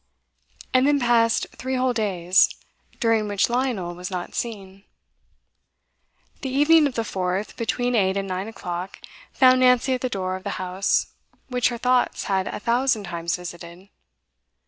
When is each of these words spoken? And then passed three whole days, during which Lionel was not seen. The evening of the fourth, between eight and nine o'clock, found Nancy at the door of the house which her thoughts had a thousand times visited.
And 0.73 0.87
then 0.87 0.99
passed 0.99 1.45
three 1.57 1.75
whole 1.75 1.93
days, 1.93 2.49
during 2.99 3.27
which 3.27 3.51
Lionel 3.51 3.93
was 3.93 4.09
not 4.09 4.33
seen. 4.33 4.83
The 6.41 6.49
evening 6.49 6.87
of 6.87 6.95
the 6.95 7.03
fourth, 7.03 7.55
between 7.55 7.93
eight 7.93 8.17
and 8.17 8.27
nine 8.27 8.47
o'clock, 8.47 8.97
found 9.31 9.59
Nancy 9.59 9.93
at 9.93 10.01
the 10.01 10.09
door 10.09 10.35
of 10.35 10.43
the 10.43 10.57
house 10.57 11.13
which 11.49 11.69
her 11.69 11.77
thoughts 11.77 12.23
had 12.23 12.47
a 12.47 12.59
thousand 12.59 13.03
times 13.03 13.35
visited. 13.35 13.89